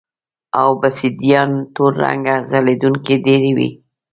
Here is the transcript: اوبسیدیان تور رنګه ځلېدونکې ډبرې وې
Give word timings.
اوبسیدیان 0.63 1.51
تور 1.73 1.91
رنګه 2.03 2.35
ځلېدونکې 2.49 3.15
ډبرې 3.23 3.51
وې 3.57 3.69